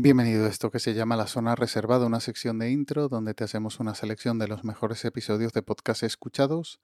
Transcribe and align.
Bienvenido 0.00 0.46
a 0.46 0.48
esto 0.48 0.70
que 0.70 0.78
se 0.78 0.94
llama 0.94 1.16
La 1.16 1.26
Zona 1.26 1.56
Reservada, 1.56 2.06
una 2.06 2.20
sección 2.20 2.60
de 2.60 2.70
intro 2.70 3.08
donde 3.08 3.34
te 3.34 3.42
hacemos 3.42 3.80
una 3.80 3.96
selección 3.96 4.38
de 4.38 4.46
los 4.46 4.62
mejores 4.62 5.04
episodios 5.04 5.52
de 5.52 5.62
podcast 5.62 6.04
escuchados 6.04 6.80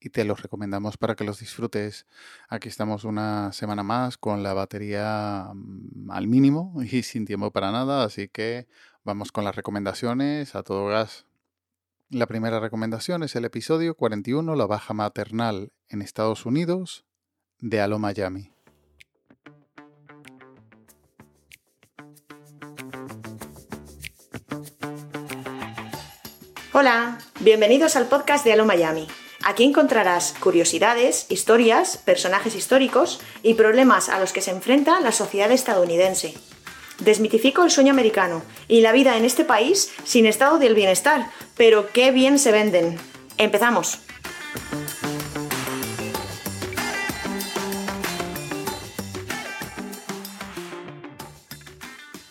y 0.00 0.08
te 0.08 0.24
los 0.24 0.40
recomendamos 0.40 0.96
para 0.96 1.14
que 1.14 1.24
los 1.24 1.40
disfrutes. 1.40 2.06
Aquí 2.48 2.70
estamos 2.70 3.04
una 3.04 3.52
semana 3.52 3.82
más 3.82 4.16
con 4.16 4.42
la 4.42 4.54
batería 4.54 5.50
mm, 5.52 6.10
al 6.10 6.26
mínimo 6.26 6.74
y 6.90 7.02
sin 7.02 7.26
tiempo 7.26 7.50
para 7.50 7.70
nada, 7.70 8.02
así 8.02 8.28
que 8.28 8.66
vamos 9.04 9.30
con 9.30 9.44
las 9.44 9.54
recomendaciones 9.54 10.54
a 10.54 10.62
todo 10.62 10.86
gas. 10.86 11.26
La 12.08 12.26
primera 12.26 12.60
recomendación 12.60 13.24
es 13.24 13.36
el 13.36 13.44
episodio 13.44 13.94
41, 13.94 14.56
la 14.56 14.64
baja 14.64 14.94
maternal 14.94 15.70
en 15.90 16.00
Estados 16.00 16.46
Unidos, 16.46 17.04
de 17.58 17.82
Alo 17.82 17.98
Miami. 17.98 18.53
Hola, 26.76 27.18
bienvenidos 27.38 27.94
al 27.94 28.08
podcast 28.08 28.44
de 28.44 28.52
Alo 28.52 28.64
Miami. 28.64 29.06
Aquí 29.44 29.62
encontrarás 29.62 30.34
curiosidades, 30.40 31.26
historias, 31.28 31.98
personajes 31.98 32.56
históricos 32.56 33.20
y 33.44 33.54
problemas 33.54 34.08
a 34.08 34.18
los 34.18 34.32
que 34.32 34.40
se 34.40 34.50
enfrenta 34.50 34.98
la 35.00 35.12
sociedad 35.12 35.52
estadounidense. 35.52 36.34
Desmitifico 36.98 37.62
el 37.62 37.70
sueño 37.70 37.92
americano 37.92 38.42
y 38.66 38.80
la 38.80 38.90
vida 38.90 39.16
en 39.16 39.24
este 39.24 39.44
país 39.44 39.92
sin 40.02 40.26
estado 40.26 40.58
del 40.58 40.74
bienestar, 40.74 41.30
pero 41.56 41.92
qué 41.92 42.10
bien 42.10 42.40
se 42.40 42.50
venden. 42.50 42.98
Empezamos. 43.38 44.00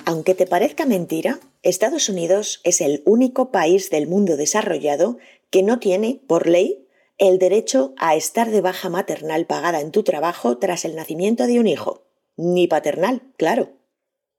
Aunque 0.04 0.36
te 0.36 0.46
parezca 0.46 0.86
mentira, 0.86 1.40
Estados 1.64 2.10
Unidos 2.10 2.60
es 2.66 2.82
el 2.82 3.02
único 3.06 3.50
país 3.50 3.90
del 3.90 4.08
mundo 4.08 4.36
desarrollado 4.36 5.18
que 5.50 5.64
no 5.64 5.80
tiene, 5.80 6.22
por 6.28 6.48
ley, 6.48 6.88
el 7.18 7.40
derecho 7.40 7.94
a 7.98 8.16
estar 8.16 8.52
de 8.52 8.60
baja 8.60 8.90
maternal 8.90 9.46
pagada 9.46 9.80
en 9.80 9.92
tu 9.92 10.04
trabajo 10.04 10.58
tras 10.58 10.84
el 10.84 10.96
nacimiento 10.96 11.48
de 11.48 11.62
un 11.62 11.68
hijo. 11.68 12.04
Ni 12.36 12.68
paternal, 12.68 13.22
claro. 13.38 13.72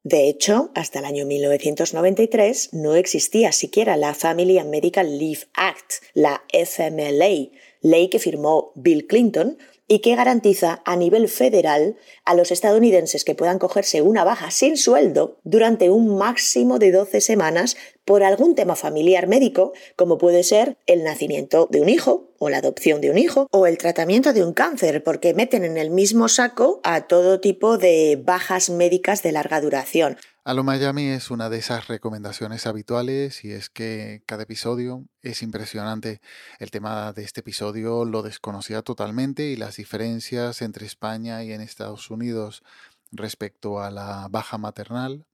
De 0.03 0.28
hecho, 0.28 0.70
hasta 0.75 0.98
el 0.98 1.06
año 1.06 1.25
1993 1.25 2.75
no 2.75 2.94
existía 2.94 3.53
siquiera 3.53 3.97
la 3.97 4.12
Family 4.12 4.59
and 4.59 4.69
Medical 4.69 5.19
Leave 5.19 5.47
Act, 5.55 5.94
la 6.12 6.44
FMLA, 6.53 7.50
ley 7.81 8.09
que 8.11 8.19
firmó 8.19 8.72
Bill 8.75 9.06
Clinton 9.06 9.56
y 9.87 10.01
que 10.01 10.17
garantiza 10.17 10.83
a 10.85 10.97
nivel 10.97 11.29
federal 11.29 11.97
a 12.25 12.35
los 12.35 12.51
estadounidenses 12.51 13.25
que 13.25 13.35
puedan 13.35 13.59
cogerse 13.59 14.03
una 14.03 14.25
baja 14.25 14.51
sin 14.51 14.77
sueldo 14.77 15.39
durante 15.45 15.91
un 15.91 16.17
máximo 16.17 16.79
de 16.79 16.93
12 16.93 17.21
semanas 17.21 17.77
por 18.05 18.22
algún 18.22 18.55
tema 18.55 18.77
familiar 18.77 19.27
médico, 19.27 19.72
como 19.97 20.19
puede 20.19 20.42
ser 20.42 20.77
el 20.86 21.05
nacimiento 21.05 21.69
de 21.70 21.80
un 21.80 21.88
hijo 21.88 22.30
o 22.38 22.50
la 22.50 22.58
adopción 22.58 23.00
de 23.00 23.10
un 23.10 23.19
hijo 23.19 23.48
o 23.50 23.66
el 23.66 23.78
tratamiento 23.78 24.33
de 24.33 24.44
un 24.44 24.52
cáncer, 24.52 25.02
porque 25.02 25.34
meten 25.34 25.64
en 25.64 25.78
el 25.78 25.91
mismo 25.91 26.28
saco 26.28 26.80
a 26.84 27.06
todo 27.06 27.41
tipo 27.41 27.78
de 27.78 28.20
bajas 28.22 28.70
médicas 28.70 29.22
de 29.22 29.32
larga 29.32 29.60
duración. 29.60 30.16
Alo 30.47 30.62
Miami 30.62 31.08
es 31.08 31.30
una 31.30 31.48
de 31.48 31.56
esas 31.56 31.88
recomendaciones 31.88 32.66
habituales 32.66 33.47
y 33.47 33.52
es 33.52 33.70
que 33.70 34.22
cada 34.27 34.42
episodio 34.42 35.06
es 35.22 35.42
impresionante. 35.42 36.20
El 36.58 36.70
tema 36.70 37.14
de 37.14 37.22
este 37.22 37.41
episodio 37.41 38.05
lo 38.05 38.22
desconocía 38.22 38.82
totalmente 38.82 39.44
y 39.44 39.56
las 39.56 39.76
diferencias 39.76 40.60
entre 40.60 40.84
España 40.84 41.43
y 41.44 41.53
en 41.53 41.62
Estados 41.62 42.10
Unidos 42.10 42.62
respecto 43.10 43.81
a 43.81 43.91
la 43.91 44.28
baja 44.31 44.59
maternal 44.59 45.25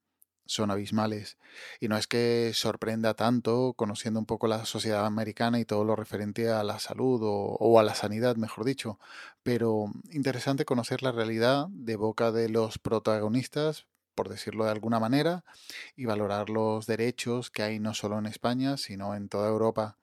son 0.47 0.71
abismales. 0.71 1.37
Y 1.81 1.89
no 1.89 1.97
es 1.97 2.06
que 2.06 2.53
sorprenda 2.55 3.15
tanto 3.15 3.75
conociendo 3.75 4.21
un 4.21 4.27
poco 4.27 4.49
la 4.49 4.65
sociedad 4.65 5.06
americana 5.06 5.61
y 5.61 5.65
todo 5.65 5.84
lo 5.84 5.97
referente 5.97 6.51
a 6.51 6.62
la 6.65 6.78
salud 6.78 7.21
o, 7.23 7.78
a 7.78 7.83
la 7.83 7.95
sanidad, 7.95 8.37
mejor 8.37 8.65
dicho, 8.65 8.99
pero 9.43 9.93
interesante 10.11 10.65
conocer 10.65 11.03
la 11.03 11.12
realidad 11.12 11.69
de 11.71 11.97
boca 11.97 12.33
de 12.33 12.49
los 12.49 12.78
protagonistas, 12.78 13.87
por 14.15 14.28
decirlo 14.28 14.65
de 14.65 14.73
alguna 14.73 14.99
manera, 14.99 15.45
y 15.97 16.05
valorar 16.05 16.51
los 16.51 16.87
derechos 16.87 17.51
que 17.51 17.62
hay 17.62 17.78
no 17.78 17.95
solo 17.95 18.19
en 18.19 18.27
España, 18.27 18.77
sino 18.77 19.15
en 19.15 19.28
toda 19.28 19.49
Europa. 19.49 19.97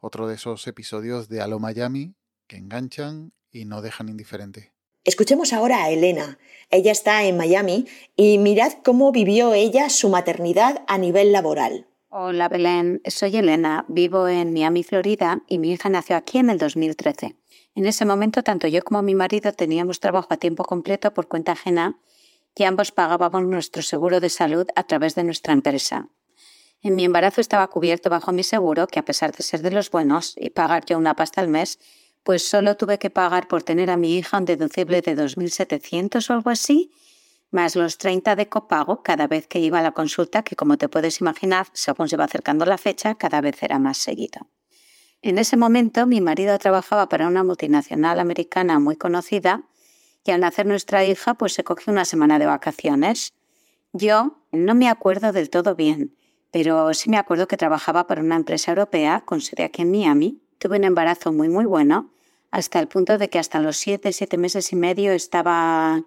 Otro 0.00 0.28
de 0.28 0.34
esos 0.34 0.66
episodios 0.66 1.28
de 1.28 1.40
Alo 1.40 1.58
Miami 1.58 2.14
que 2.46 2.56
enganchan 2.56 3.32
y 3.50 3.64
no 3.64 3.82
dejan 3.82 4.08
indiferente. 4.08 4.75
Escuchemos 5.06 5.52
ahora 5.52 5.84
a 5.84 5.90
Elena. 5.90 6.36
Ella 6.68 6.90
está 6.90 7.22
en 7.22 7.36
Miami 7.36 7.86
y 8.16 8.38
mirad 8.38 8.72
cómo 8.84 9.12
vivió 9.12 9.54
ella 9.54 9.88
su 9.88 10.08
maternidad 10.08 10.82
a 10.88 10.98
nivel 10.98 11.30
laboral. 11.30 11.86
Hola 12.08 12.48
Belén, 12.48 13.00
soy 13.06 13.36
Elena, 13.36 13.84
vivo 13.86 14.26
en 14.26 14.52
Miami, 14.52 14.82
Florida 14.82 15.42
y 15.46 15.58
mi 15.58 15.70
hija 15.70 15.88
nació 15.90 16.16
aquí 16.16 16.38
en 16.38 16.50
el 16.50 16.58
2013. 16.58 17.36
En 17.76 17.86
ese 17.86 18.04
momento 18.04 18.42
tanto 18.42 18.66
yo 18.66 18.82
como 18.82 19.00
mi 19.02 19.14
marido 19.14 19.52
teníamos 19.52 20.00
trabajo 20.00 20.26
a 20.30 20.38
tiempo 20.38 20.64
completo 20.64 21.14
por 21.14 21.28
cuenta 21.28 21.52
ajena 21.52 22.00
y 22.56 22.64
ambos 22.64 22.90
pagábamos 22.90 23.44
nuestro 23.44 23.82
seguro 23.82 24.18
de 24.18 24.28
salud 24.28 24.66
a 24.74 24.88
través 24.88 25.14
de 25.14 25.22
nuestra 25.22 25.52
empresa. 25.52 26.08
En 26.82 26.96
mi 26.96 27.04
embarazo 27.04 27.40
estaba 27.40 27.68
cubierto 27.68 28.10
bajo 28.10 28.32
mi 28.32 28.42
seguro, 28.42 28.88
que 28.88 28.98
a 28.98 29.04
pesar 29.04 29.30
de 29.30 29.44
ser 29.44 29.62
de 29.62 29.70
los 29.70 29.88
buenos 29.88 30.34
y 30.36 30.50
pagar 30.50 30.84
yo 30.84 30.98
una 30.98 31.14
pasta 31.14 31.40
al 31.40 31.48
mes, 31.48 31.78
pues 32.26 32.42
solo 32.42 32.76
tuve 32.76 32.98
que 32.98 33.08
pagar 33.08 33.46
por 33.46 33.62
tener 33.62 33.88
a 33.88 33.96
mi 33.96 34.16
hija 34.16 34.38
un 34.38 34.46
deducible 34.46 35.00
de 35.00 35.16
2.700 35.16 36.28
o 36.28 36.32
algo 36.32 36.50
así, 36.50 36.90
más 37.52 37.76
los 37.76 37.98
30 37.98 38.34
de 38.34 38.48
copago 38.48 39.04
cada 39.04 39.28
vez 39.28 39.46
que 39.46 39.60
iba 39.60 39.78
a 39.78 39.82
la 39.82 39.92
consulta, 39.92 40.42
que 40.42 40.56
como 40.56 40.76
te 40.76 40.88
puedes 40.88 41.20
imaginar, 41.20 41.68
según 41.72 42.08
se 42.08 42.16
va 42.16 42.24
acercando 42.24 42.66
la 42.66 42.78
fecha, 42.78 43.14
cada 43.14 43.40
vez 43.40 43.62
era 43.62 43.78
más 43.78 43.98
seguido. 43.98 44.48
En 45.22 45.38
ese 45.38 45.56
momento 45.56 46.04
mi 46.08 46.20
marido 46.20 46.58
trabajaba 46.58 47.08
para 47.08 47.28
una 47.28 47.44
multinacional 47.44 48.18
americana 48.18 48.80
muy 48.80 48.96
conocida 48.96 49.62
y 50.24 50.32
al 50.32 50.40
nacer 50.40 50.66
nuestra 50.66 51.04
hija 51.04 51.34
pues 51.34 51.52
se 51.52 51.62
cogió 51.62 51.92
una 51.92 52.04
semana 52.04 52.40
de 52.40 52.46
vacaciones. 52.46 53.34
Yo 53.92 54.42
no 54.50 54.74
me 54.74 54.88
acuerdo 54.88 55.30
del 55.30 55.48
todo 55.48 55.76
bien, 55.76 56.16
pero 56.50 56.92
sí 56.92 57.08
me 57.08 57.18
acuerdo 57.18 57.46
que 57.46 57.56
trabajaba 57.56 58.08
para 58.08 58.20
una 58.20 58.34
empresa 58.34 58.72
europea 58.72 59.22
con 59.24 59.40
sede 59.40 59.62
aquí 59.62 59.82
en 59.82 59.92
Miami. 59.92 60.42
Tuve 60.58 60.78
un 60.78 60.84
embarazo 60.84 61.32
muy 61.32 61.48
muy 61.48 61.66
bueno, 61.66 62.10
hasta 62.50 62.80
el 62.80 62.88
punto 62.88 63.18
de 63.18 63.28
que 63.28 63.38
hasta 63.38 63.60
los 63.60 63.76
siete, 63.76 64.12
siete 64.12 64.38
meses 64.38 64.72
y 64.72 64.76
medio 64.76 65.12
estaba, 65.12 66.04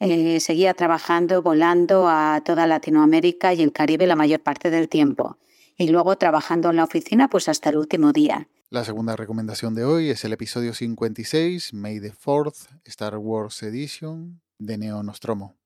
eh, 0.00 0.40
seguía 0.40 0.74
trabajando, 0.74 1.42
volando 1.42 2.08
a 2.08 2.42
toda 2.44 2.66
Latinoamérica 2.66 3.52
y 3.54 3.62
el 3.62 3.72
Caribe 3.72 4.06
la 4.06 4.16
mayor 4.16 4.40
parte 4.40 4.70
del 4.70 4.88
tiempo. 4.88 5.38
Y 5.76 5.88
luego 5.88 6.16
trabajando 6.16 6.70
en 6.70 6.76
la 6.76 6.84
oficina 6.84 7.28
pues 7.28 7.48
hasta 7.48 7.70
el 7.70 7.78
último 7.78 8.12
día. 8.12 8.48
La 8.70 8.84
segunda 8.84 9.16
recomendación 9.16 9.74
de 9.74 9.84
hoy 9.84 10.08
es 10.08 10.24
el 10.24 10.32
episodio 10.32 10.72
56, 10.72 11.74
May 11.74 12.00
the 12.00 12.12
4th, 12.12 12.68
Star 12.84 13.18
Wars 13.18 13.62
Edition, 13.62 14.40
de 14.58 14.78
Neo 14.78 15.02
Nostromo. 15.02 15.56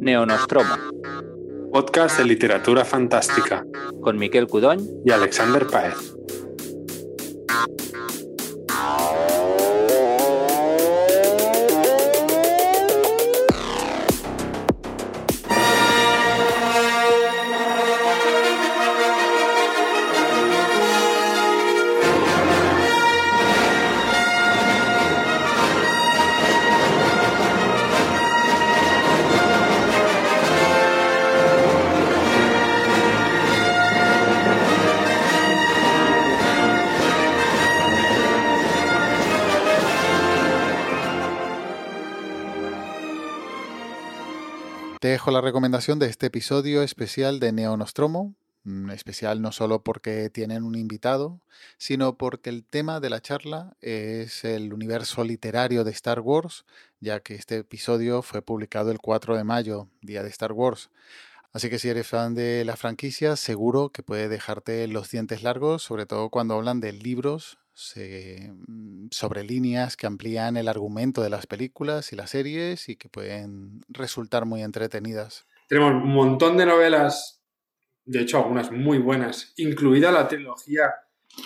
Neo 0.00 0.26
Nostromo. 0.26 1.37
Podcast 1.72 2.18
de 2.18 2.24
literatura 2.24 2.84
fantástica. 2.84 3.64
Con 4.00 4.18
Miquel 4.18 4.46
Cudón 4.46 4.86
y 5.04 5.10
Alexander 5.10 5.66
Paez. 5.66 6.17
Dejo 45.10 45.30
la 45.30 45.40
recomendación 45.40 45.98
de 45.98 46.04
este 46.04 46.26
episodio 46.26 46.82
especial 46.82 47.40
de 47.40 47.50
Neonostromo, 47.50 48.34
mm, 48.64 48.90
especial 48.90 49.40
no 49.40 49.52
solo 49.52 49.82
porque 49.82 50.28
tienen 50.28 50.64
un 50.64 50.74
invitado, 50.74 51.40
sino 51.78 52.18
porque 52.18 52.50
el 52.50 52.62
tema 52.62 53.00
de 53.00 53.08
la 53.08 53.22
charla 53.22 53.74
es 53.80 54.44
el 54.44 54.74
universo 54.74 55.24
literario 55.24 55.82
de 55.82 55.92
Star 55.92 56.20
Wars, 56.20 56.66
ya 57.00 57.20
que 57.20 57.36
este 57.36 57.56
episodio 57.56 58.20
fue 58.20 58.42
publicado 58.42 58.90
el 58.90 58.98
4 58.98 59.34
de 59.34 59.44
mayo, 59.44 59.88
día 60.02 60.22
de 60.22 60.28
Star 60.28 60.52
Wars. 60.52 60.90
Así 61.54 61.70
que 61.70 61.78
si 61.78 61.88
eres 61.88 62.06
fan 62.06 62.34
de 62.34 62.66
la 62.66 62.76
franquicia, 62.76 63.36
seguro 63.36 63.88
que 63.88 64.02
puede 64.02 64.28
dejarte 64.28 64.86
los 64.88 65.10
dientes 65.10 65.42
largos, 65.42 65.82
sobre 65.82 66.04
todo 66.04 66.28
cuando 66.28 66.52
hablan 66.52 66.80
de 66.80 66.92
libros 66.92 67.56
mm, 68.66 69.08
sobre 69.10 69.44
líneas 69.44 69.96
que 69.96 70.06
amplían 70.06 70.56
el 70.56 70.68
argumento 70.68 71.22
de 71.22 71.30
las 71.30 71.46
películas 71.46 72.12
y 72.12 72.16
las 72.16 72.30
series 72.30 72.88
y 72.88 72.96
que 72.96 73.08
pueden 73.08 73.82
resultar 73.88 74.44
muy 74.44 74.62
entretenidas. 74.62 75.46
Tenemos 75.68 75.92
un 75.92 76.12
montón 76.12 76.56
de 76.56 76.66
novelas, 76.66 77.42
de 78.04 78.20
hecho 78.20 78.38
algunas 78.38 78.72
muy 78.72 78.98
buenas, 78.98 79.52
incluida 79.56 80.10
la 80.10 80.26
trilogía 80.28 80.92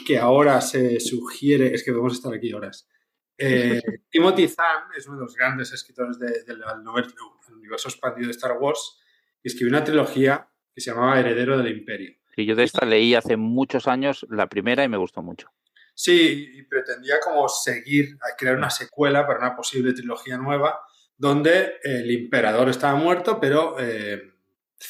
que 0.07 0.19
ahora 0.19 0.61
se 0.61 1.01
sugiere, 1.01 1.75
es 1.75 1.85
que 1.85 1.91
debemos 1.91 2.15
estar 2.15 2.33
aquí 2.33 2.53
horas. 2.53 2.89
Eh, 3.37 3.81
Timothy 4.11 4.49
Zahn 4.49 4.85
es 4.97 5.07
uno 5.07 5.19
de 5.19 5.25
los 5.25 5.35
grandes 5.35 5.73
escritores 5.73 6.19
del 6.19 6.45
de, 6.47 7.55
universo 7.55 7.89
expandido 7.89 8.27
de 8.27 8.33
Star 8.33 8.57
Wars 8.59 9.01
y 9.43 9.49
escribió 9.49 9.77
una 9.77 9.85
trilogía 9.85 10.49
que 10.75 10.81
se 10.81 10.91
llamaba 10.91 11.19
Heredero 11.19 11.59
del 11.59 11.77
Imperio. 11.77 12.15
Y 12.37 12.47
yo 12.47 12.55
de 12.55 12.65
esta 12.65 12.87
leí 12.87 13.15
hace 13.15 13.37
muchos 13.37 13.87
años 13.89 14.27
la 14.31 14.49
primera 14.49 14.85
y 14.85 14.89
me 14.89 14.97
gustó 14.97 15.23
mucho. 15.23 15.51
Sí, 15.95 16.51
y 16.55 16.63
pretendía 16.63 17.21
como 17.21 17.49
seguir, 17.49 18.17
a 18.23 18.37
crear 18.37 18.57
una 18.57 18.71
secuela 18.71 19.27
para 19.27 19.39
una 19.39 19.57
posible 19.57 19.93
trilogía 19.93 20.39
nueva, 20.39 20.81
donde 21.17 21.75
el 21.83 22.11
emperador 22.11 22.69
estaba 22.69 22.99
muerto, 22.99 23.39
pero 23.39 23.77
eh, 23.79 24.21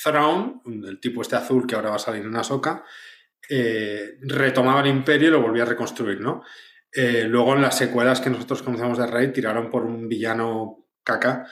Thrawn, 0.03 0.63
el 0.87 1.01
tipo 1.01 1.23
este 1.23 1.37
azul 1.37 1.67
que 1.67 1.75
ahora 1.75 1.91
va 1.91 1.97
a 1.97 1.99
salir 1.99 2.25
en 2.25 2.37
Ahsoka, 2.37 2.85
eh, 3.51 4.17
retomaba 4.23 4.81
el 4.81 4.87
imperio 4.87 5.29
y 5.29 5.33
lo 5.33 5.43
volvía 5.43 5.65
a 5.65 5.67
reconstruir, 5.67 6.21
¿no? 6.21 6.43
Eh, 6.91 7.25
luego 7.29 7.55
en 7.55 7.63
las 7.63 7.77
secuelas 7.77 8.21
que 8.21 8.31
nosotros 8.31 8.63
conocemos 8.63 8.99
de 8.99 9.07
Rey 9.07 9.33
tiraron 9.33 9.69
por 9.69 9.85
un 9.85 10.09
villano 10.09 10.87
caca 11.03 11.47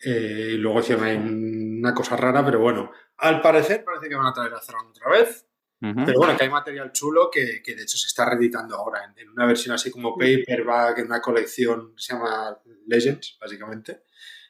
y 0.00 0.56
luego 0.56 0.80
hicieron 0.80 1.78
una 1.78 1.94
cosa 1.94 2.16
rara, 2.16 2.44
pero 2.44 2.60
bueno, 2.60 2.92
al 3.16 3.40
parecer 3.40 3.82
parece 3.84 4.08
que 4.08 4.14
van 4.14 4.26
a 4.26 4.32
traer 4.32 4.54
a 4.54 4.60
Thrawn 4.60 4.88
otra 4.88 5.10
vez. 5.10 5.47
Pero 5.80 6.18
bueno, 6.18 6.36
que 6.36 6.44
hay 6.44 6.50
material 6.50 6.90
chulo 6.92 7.30
que, 7.30 7.62
que, 7.62 7.76
de 7.76 7.82
hecho 7.82 7.96
se 7.96 8.08
está 8.08 8.24
reeditando 8.24 8.74
ahora 8.76 9.14
en, 9.16 9.28
una 9.28 9.46
versión 9.46 9.74
así 9.74 9.90
como 9.90 10.16
paperback, 10.16 10.98
en 10.98 11.06
una 11.06 11.20
colección 11.20 11.94
que 11.94 12.02
se 12.02 12.14
llama 12.14 12.58
Legends, 12.86 13.38
básicamente. 13.40 14.02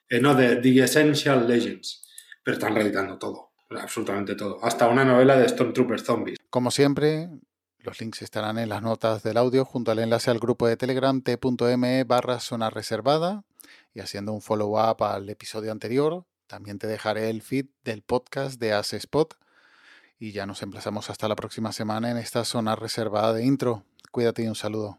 Eh, 0.08 0.20
no, 0.20 0.34
de 0.34 0.56
The 0.56 0.84
Essential 0.84 1.46
Legends. 1.46 2.06
Pero 2.42 2.56
están 2.56 2.74
reeditando 2.74 3.18
todo, 3.18 3.52
absolutamente 3.70 4.34
todo. 4.36 4.58
Hasta 4.64 4.88
una 4.88 5.04
novela 5.04 5.36
de 5.36 5.48
Stormtrooper 5.48 6.00
Zombies. 6.00 6.38
Como 6.48 6.70
siempre, 6.70 7.28
los 7.80 8.00
links 8.00 8.22
estarán 8.22 8.58
en 8.58 8.70
las 8.70 8.80
notas 8.80 9.22
del 9.22 9.36
audio 9.36 9.66
junto 9.66 9.90
al 9.90 9.98
enlace 9.98 10.30
al 10.30 10.38
grupo 10.38 10.66
de 10.66 10.78
Telegram 10.78 11.20
t.me 11.20 12.04
barra 12.04 12.40
zona 12.40 12.70
reservada 12.70 13.44
y 13.92 14.00
haciendo 14.00 14.32
un 14.32 14.40
follow-up 14.40 15.02
al 15.02 15.28
episodio 15.28 15.72
anterior, 15.72 16.24
también 16.46 16.78
te 16.78 16.86
dejaré 16.86 17.28
el 17.28 17.42
feed 17.42 17.66
del 17.84 18.02
podcast 18.02 18.58
de 18.58 18.72
As 18.72 18.94
Spot 18.94 19.34
y 20.18 20.32
ya 20.32 20.46
nos 20.46 20.62
emplazamos 20.62 21.10
hasta 21.10 21.28
la 21.28 21.36
próxima 21.36 21.72
semana 21.72 22.10
en 22.10 22.16
esta 22.16 22.44
zona 22.44 22.76
reservada 22.76 23.32
de 23.32 23.44
intro. 23.44 23.84
Cuídate 24.10 24.42
y 24.42 24.48
un 24.48 24.54
saludo. 24.54 24.98